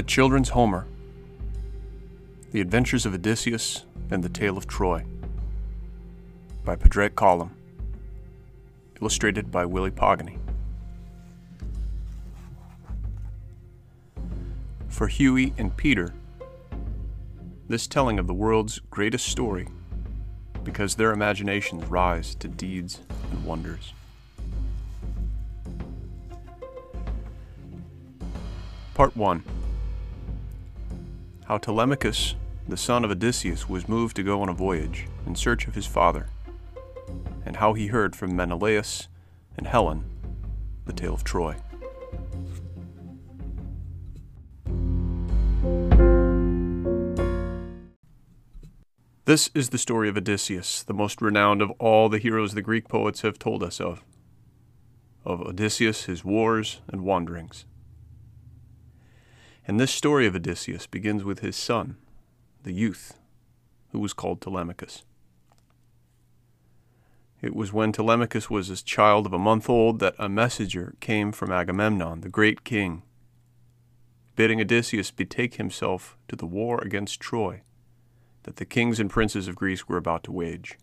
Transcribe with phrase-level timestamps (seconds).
[0.00, 0.86] The Children's Homer
[2.52, 5.04] The Adventures of Odysseus and the Tale of Troy
[6.64, 7.54] by Padraic Colum.
[8.98, 10.38] Illustrated by Willy Pogany.
[14.88, 16.14] For Huey and Peter,
[17.68, 19.68] this telling of the world's greatest story
[20.64, 23.92] because their imaginations rise to deeds and wonders.
[28.94, 29.59] Part 1
[31.50, 32.36] How Telemachus,
[32.68, 35.84] the son of Odysseus, was moved to go on a voyage in search of his
[35.84, 36.28] father,
[37.44, 39.08] and how he heard from Menelaus
[39.58, 40.04] and Helen
[40.84, 41.56] the tale of Troy.
[49.24, 52.86] This is the story of Odysseus, the most renowned of all the heroes the Greek
[52.86, 54.04] poets have told us of.
[55.24, 57.64] Of Odysseus, his wars and wanderings.
[59.66, 61.96] And this story of Odysseus begins with his son,
[62.62, 63.14] the youth,
[63.92, 65.04] who was called Telemachus.
[67.42, 71.32] It was when Telemachus was a child of a month old that a messenger came
[71.32, 73.02] from Agamemnon, the great king,
[74.36, 77.62] bidding Odysseus betake himself to the war against Troy
[78.44, 80.78] that the kings and princes of Greece were about to wage.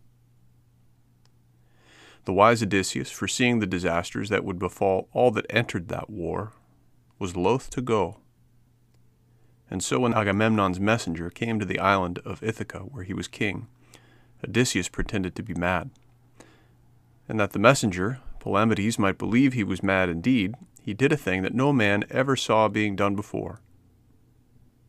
[2.25, 6.53] The wise Odysseus, foreseeing the disasters that would befall all that entered that war,
[7.19, 8.17] was loath to go.
[9.69, 13.67] And so when Agamemnon's messenger came to the island of Ithaca, where he was king,
[14.43, 15.89] Odysseus pretended to be mad.
[17.27, 21.41] And that the messenger, Palamedes, might believe he was mad indeed, he did a thing
[21.41, 23.59] that no man ever saw being done before.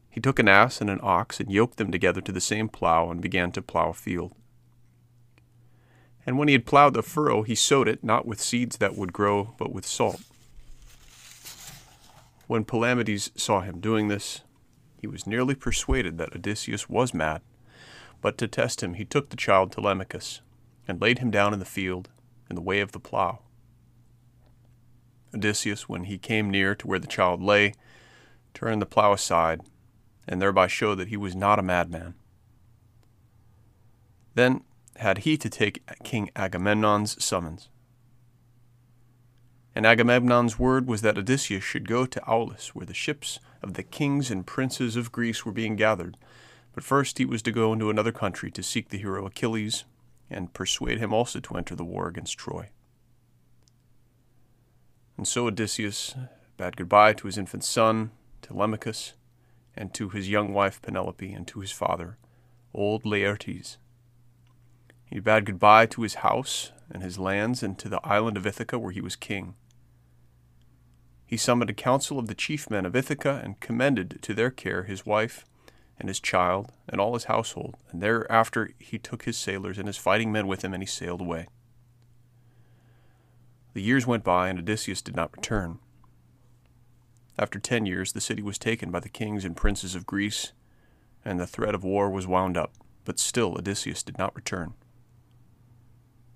[0.09, 3.11] He took an ass and an ox and yoked them together to the same plough
[3.11, 4.33] and began to plough a field.
[6.25, 9.13] And when he had ploughed the furrow, he sowed it not with seeds that would
[9.13, 10.21] grow, but with salt.
[12.47, 14.43] When Palamedes saw him doing this,
[15.01, 17.41] he was nearly persuaded that Odysseus was mad.
[18.21, 20.41] But to test him, he took the child Telemachus
[20.87, 22.09] and laid him down in the field
[22.51, 23.41] in the way of the plough.
[25.35, 27.75] Odysseus, when he came near to where the child lay,
[28.55, 29.61] turned the plough aside
[30.27, 32.15] and thereby showed that he was not a madman.
[34.35, 34.63] Then
[34.97, 37.69] had he to take King Agamemnon's summons.
[39.79, 43.85] And Agamemnon's word was that Odysseus should go to Aulis, where the ships of the
[43.85, 46.17] kings and princes of Greece were being gathered.
[46.75, 49.85] But first he was to go into another country to seek the hero Achilles,
[50.29, 52.71] and persuade him also to enter the war against Troy.
[55.17, 56.17] And so Odysseus
[56.57, 58.11] bade goodbye to his infant son,
[58.43, 59.13] Telemachus,
[59.77, 62.19] and to his young wife Penelope, and to his father,
[62.75, 63.77] old Laertes.
[65.05, 68.77] He bade goodbye to his house and his lands, and to the island of Ithaca
[68.77, 69.55] where he was king.
[71.29, 74.85] He summoned a council of the chief men of Ithaca, and commended to their care
[74.85, 75.45] his wife
[75.99, 79.99] and his child and all his household, and thereafter he took his sailors and his
[79.99, 81.47] fighting men with him, and he sailed away.
[83.75, 85.81] The years went by, and Odysseus did not return.
[87.39, 90.53] After ten years, the city was taken by the kings and princes of Greece,
[91.27, 92.73] and the threat of war was wound up,
[93.05, 94.73] but still Odysseus did not return.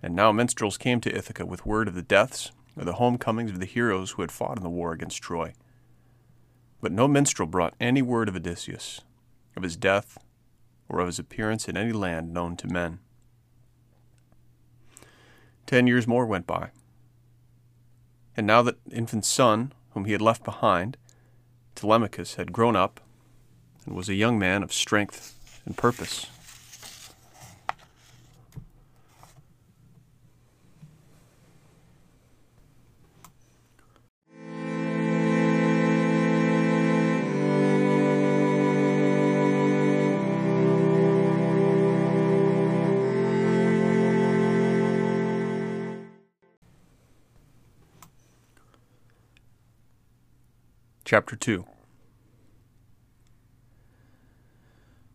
[0.02, 3.60] And now minstrels came to Ithaca with word of the deaths or the homecomings of
[3.60, 5.54] the heroes who had fought in the war against Troy.
[6.80, 9.02] But no minstrel brought any word of Odysseus,
[9.56, 10.18] of his death,
[10.88, 12.98] or of his appearance in any land known to men.
[15.66, 16.70] Ten years more went by.
[18.36, 20.96] And now that infant son whom he had left behind,
[21.74, 23.00] Telemachus had grown up
[23.84, 26.26] and was a young man of strength and purpose.
[51.04, 51.66] Chapter 2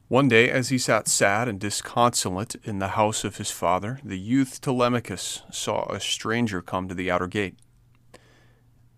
[0.09, 4.19] One day, as he sat sad and disconsolate in the house of his father, the
[4.19, 7.55] youth Telemachus saw a stranger come to the outer gate.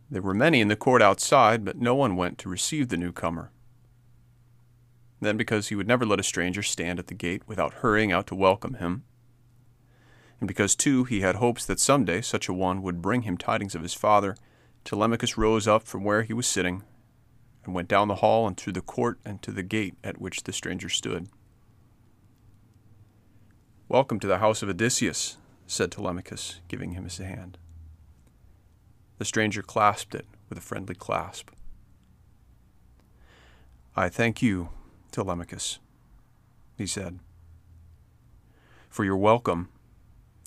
[0.10, 3.52] There were many in the court outside, but no one went to receive the newcomer.
[5.22, 8.26] Then, because he would never let a stranger stand at the gate without hurrying out
[8.28, 9.04] to welcome him,
[10.40, 13.38] and because, too, he had hopes that some day such a one would bring him
[13.38, 14.36] tidings of his father,
[14.84, 16.84] Telemachus rose up from where he was sitting
[17.64, 20.44] and went down the hall and through the court and to the gate at which
[20.44, 21.28] the stranger stood.
[23.88, 25.38] Welcome to the house of Odysseus,
[25.68, 27.58] said Telemachus, giving him his hand.
[29.18, 31.50] The stranger clasped it with a friendly clasp.
[33.96, 34.70] I thank you,
[35.12, 35.80] Telemachus,
[36.78, 37.20] he said,
[38.90, 39.70] for your welcome,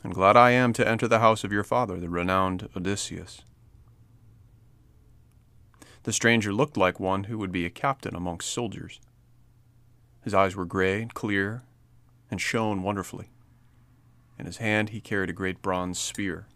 [0.03, 3.43] and glad I am to enter the house of your father, the renowned Odysseus.
[6.05, 9.01] The stranger looked like one who would be a captain amongst soldiers.
[10.23, 11.63] His eyes were gray and clear,
[12.31, 13.31] and shone wonderfully.
[14.39, 16.47] In his hand he carried a great bronze spear.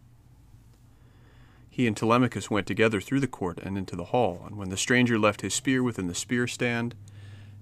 [1.69, 4.77] He and Telemachus went together through the court and into the hall, and when the
[4.77, 6.95] stranger left his spear within the spear stand,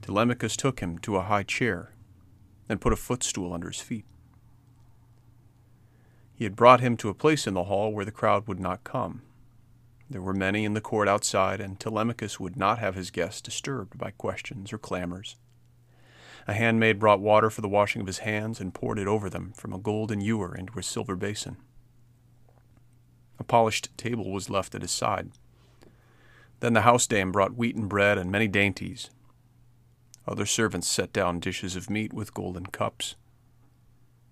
[0.03, 1.93] Telemachus took him to a high chair
[2.69, 4.05] and put a footstool under his feet.
[6.35, 8.85] He had brought him to a place in the hall where the crowd would not
[8.85, 9.23] come.
[10.15, 13.99] There were many in the court outside, and Telemachus would not have his guests disturbed
[13.99, 15.35] by questions or clamors.
[16.47, 19.53] A handmaid brought water for the washing of his hands and poured it over them
[19.57, 21.57] from a golden ewer into a silver basin.
[23.41, 25.33] A polished table was left at his side.
[26.61, 29.11] Then the house dame brought wheaten bread and many dainties.
[30.29, 33.17] Other servants set down dishes of meat with golden cups.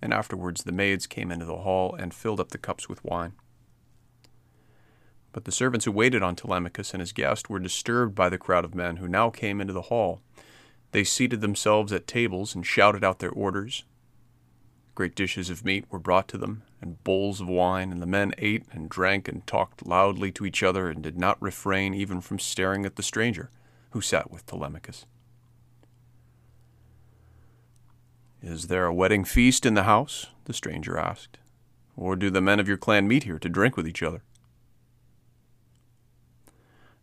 [0.00, 3.32] And afterwards the maids came into the hall and filled up the cups with wine.
[5.32, 8.64] But the servants who waited on Telemachus and his guest were disturbed by the crowd
[8.64, 10.20] of men who now came into the hall.
[10.93, 13.84] They seated themselves at tables and shouted out their orders.
[14.94, 18.34] Great dishes of meat were brought to them, and bowls of wine, and the men
[18.37, 22.38] ate and drank and talked loudly to each other, and did not refrain even from
[22.38, 23.50] staring at the stranger
[23.90, 25.06] who sat with Telemachus.
[28.43, 30.26] Is there a wedding feast in the house?
[30.44, 31.38] the stranger asked.
[31.96, 34.23] Or do the men of your clan meet here to drink with each other?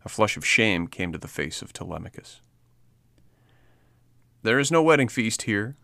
[0.04, 2.40] A flush of shame came to the face of Telemachus.
[4.42, 5.76] There is no wedding feast here,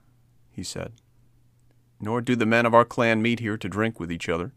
[0.51, 0.93] he said
[2.01, 4.53] nor do the men of our clan meet here to drink with each other.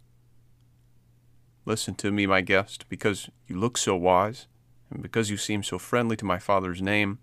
[1.65, 4.47] Listen to me, my guest, because you look so wise,
[4.89, 7.19] and because you seem so friendly to my father's name,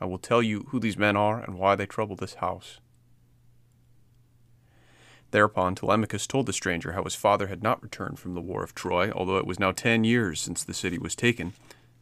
[0.00, 2.80] I will tell you who these men are and why they trouble this house.
[5.32, 8.74] Thereupon Telemachus told the stranger how his father had not returned from the war of
[8.74, 11.54] Troy, although it was now ten years since the city was taken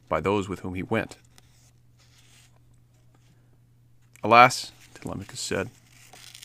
[0.09, 1.17] by those with whom he went.
[4.23, 5.71] Alas, Telemachus said,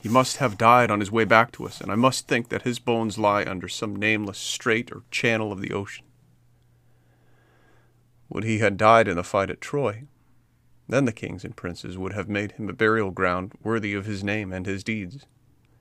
[0.05, 2.61] he must have died on his way back to us, and I must think that
[2.61, 6.05] his bones lie under some nameless strait or channel of the ocean.
[8.29, 10.03] Would he had died in the fight at Troy,
[10.87, 14.23] then the kings and princes would have made him a burial ground worthy of his
[14.23, 15.25] name and his deeds.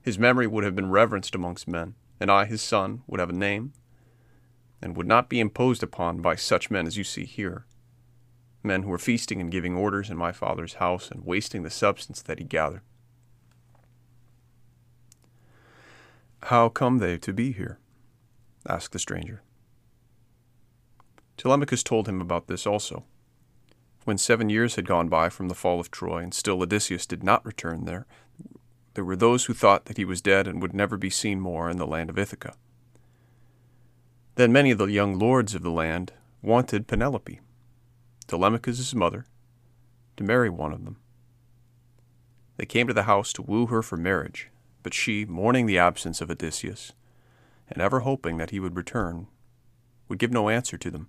[0.04, 3.32] His memory would have been reverenced amongst men, and I, his son, would have a
[3.32, 3.72] name,
[4.82, 7.64] and would not be imposed upon by such men as you see here,
[8.62, 12.20] men who are feasting and giving orders in my father's house and wasting the substance
[12.20, 12.82] that he gathered.
[16.42, 17.78] How come they to be here?
[18.68, 19.42] asked the stranger.
[21.38, 23.04] Telemachus told him about this also.
[24.04, 27.24] When seven years had gone by from the fall of Troy, and still Odysseus did
[27.24, 28.06] not return there,
[28.94, 31.68] there were those who thought that he was dead and would never be seen more
[31.68, 32.54] in the land of Ithaca.
[34.36, 36.12] Then many of the young lords of the land
[36.42, 37.40] wanted Penelope,
[38.26, 39.26] Telemachus' mother,
[40.16, 40.96] to marry one of them.
[42.56, 44.50] They came to the house to woo her for marriage,
[44.82, 46.92] but she, mourning the absence of Odysseus,
[47.68, 49.26] and ever hoping that he would return,
[50.08, 51.08] would give no answer to them.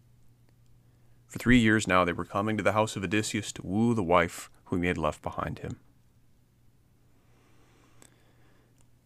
[1.27, 4.03] For three years now they were coming to the house of Odysseus to woo the
[4.03, 5.77] wife whom he had left behind him.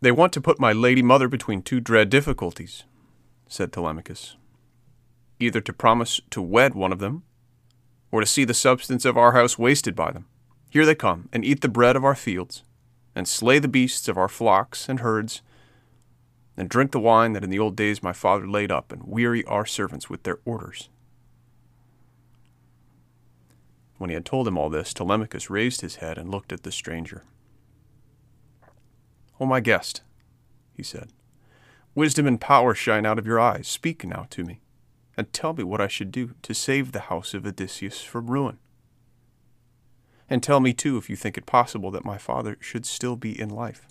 [0.01, 2.83] They want to put my lady mother between two dread difficulties,
[3.47, 4.37] said Telemachus.
[5.39, 7.23] Either to promise to wed one of them,
[8.11, 10.25] or to see the substance of our house wasted by them.
[10.69, 12.63] Here they come, and eat the bread of our fields,
[13.13, 15.41] and slay the beasts of our flocks and herds,
[16.55, 19.43] and drink the wine that in the old days my father laid up, and weary
[19.45, 20.89] our servants with their orders.
[23.97, 26.71] When he had told him all this, Telemachus raised his head and looked at the
[26.71, 27.25] stranger.
[29.39, 30.01] O my guest,
[30.73, 31.13] he said,
[31.95, 33.67] wisdom and power shine out of your eyes.
[33.67, 34.59] Speak now to me,
[35.15, 38.57] and tell me what I should do to save the house of Odysseus from ruin.
[40.29, 43.39] And tell me, too, if you think it possible that my father should still be
[43.39, 43.87] in life.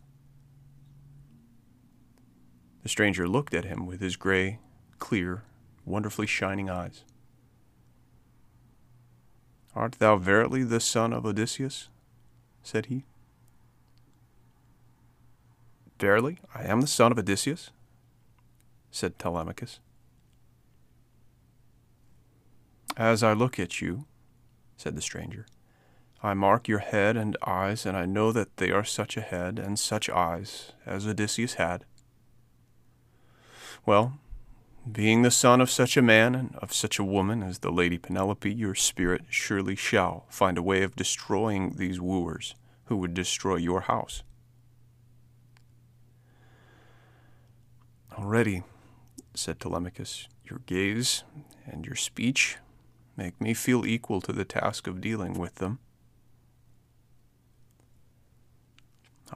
[2.82, 4.60] The stranger looked at him with his gray,
[4.98, 5.42] clear,
[5.84, 7.04] wonderfully shining eyes.
[9.74, 11.88] Art thou verily the son of Odysseus?
[12.62, 13.04] said he.
[15.98, 17.70] Verily, I am the son of Odysseus,
[18.90, 19.80] said Telemachus.
[22.96, 24.06] As I look at you,
[24.76, 25.46] said the stranger,
[26.22, 29.58] I mark your head and eyes, and I know that they are such a head
[29.58, 31.84] and such eyes as Odysseus had.
[33.86, 34.18] Well,
[34.90, 37.98] Being the son of such a man and of such a woman as the Lady
[37.98, 42.54] Penelope, your spirit surely shall find a way of destroying these wooers
[42.86, 44.22] who would destroy your house.
[48.18, 48.64] Already,
[49.32, 51.22] said Telemachus, your gaze
[51.64, 52.56] and your speech
[53.16, 55.78] make me feel equal to the task of dealing with them.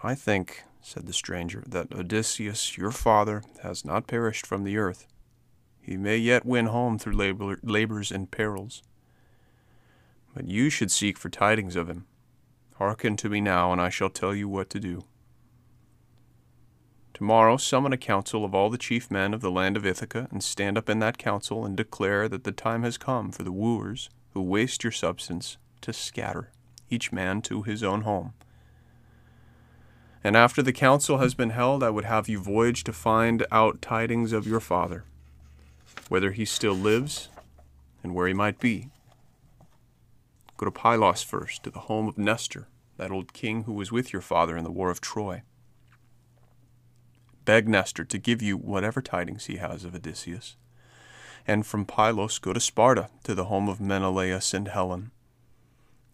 [0.02, 5.06] I think, said the stranger, that Odysseus, your father, has not perished from the earth.
[5.80, 8.82] He may yet win home through labor, labors and perils.
[10.34, 12.06] But you should seek for tidings of him.
[12.78, 15.04] Hearken to me now, and I shall tell you what to do.
[17.14, 20.42] Tomorrow summon a council of all the chief men of the land of Ithaca, and
[20.42, 24.08] stand up in that council and declare that the time has come for the wooers
[24.32, 26.50] who waste your substance to scatter,
[26.88, 28.32] each man to his own home.
[30.24, 33.82] And after the council has been held, I would have you voyage to find out
[33.82, 35.04] tidings of your father,
[36.08, 37.28] whether he still lives
[38.02, 38.88] and where he might be.
[40.56, 44.12] Go to Pylos first, to the home of Nestor, that old king who was with
[44.12, 45.42] your father in the war of Troy.
[47.44, 50.56] Beg Nestor to give you whatever tidings he has of Odysseus.
[51.46, 55.10] And from Pylos go to Sparta, to the home of Menelaus and Helen,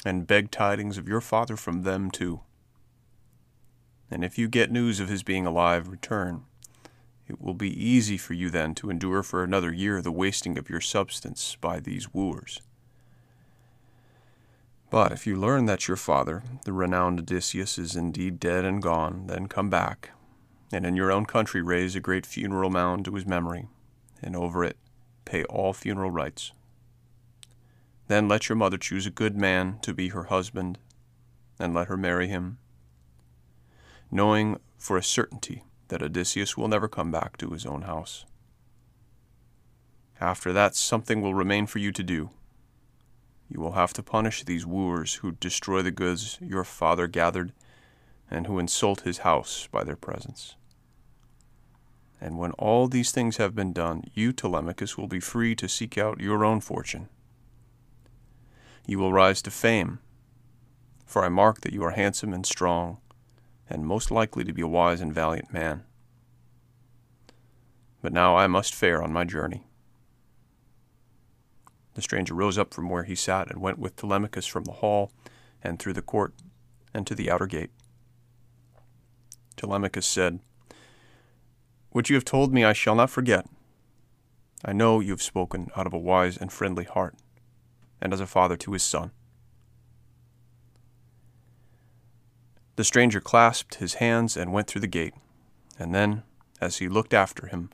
[0.05, 2.41] and beg tidings of your father from them too.
[4.11, 6.45] And if you get news of his being alive, return.
[7.29, 10.71] It will be easy for you then to endure for another year the wasting of
[10.71, 12.63] your substance by these wooers.
[14.91, 19.27] But if you learn that your father, the renowned Odysseus, is indeed dead and gone,
[19.27, 20.13] then come back,
[20.73, 23.69] and in your own country raise a great funeral mound to his memory,
[24.23, 24.77] and over it
[25.25, 26.53] pay all funeral rites.
[28.07, 30.79] Then let your mother choose a good man to be her husband,
[31.59, 32.59] and let her marry him,
[34.11, 38.25] knowing for a certainty that Odysseus will never come back to his own house.
[40.21, 42.31] After that, something will remain for you to do.
[43.49, 47.53] You will have to punish these wooers who destroy the goods your father gathered
[48.31, 50.57] and who insult his house by their presence.
[52.21, 55.97] And when all these things have been done, you, Telemachus, will be free to seek
[55.97, 57.09] out your own fortune.
[58.87, 60.01] You will rise to fame,
[61.07, 62.99] for I mark that you are handsome and strong,
[63.71, 65.85] and most likely to be a wise and valiant man.
[68.03, 69.67] But now I must fare on my journey.
[71.95, 75.13] The stranger rose up from where he sat and went with Telemachus from the hall
[75.63, 76.33] and through the court
[76.95, 77.71] and to the outer gate.
[79.57, 80.39] Telemachus said,
[81.91, 83.47] What you have told me I shall not forget.
[84.65, 87.15] I know you have spoken out of a wise and friendly heart,
[88.01, 89.13] and as a father to his son.
[92.77, 95.15] The stranger clasped his hands and went through the gate,
[95.79, 96.23] and then,
[96.61, 97.71] as he looked after him,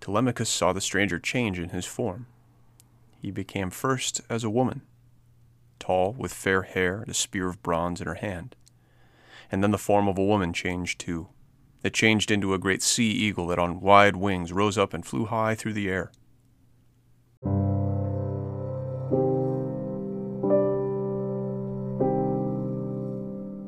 [0.00, 2.26] Telemachus saw the stranger change in his form.
[3.20, 4.82] He became first as a woman,
[5.78, 8.54] tall, with fair hair and a spear of bronze in her hand
[9.50, 11.28] and then the form of a woman changed too.
[11.82, 15.26] It changed into a great sea eagle that on wide wings rose up and flew
[15.26, 16.10] high through the air.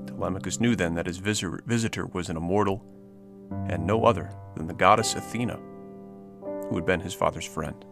[0.07, 2.85] Telemachus knew then that his visitor was an immortal,
[3.69, 5.59] and no other than the goddess Athena,
[6.69, 7.85] who had been his father's friend.